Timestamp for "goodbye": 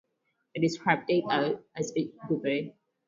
2.27-2.73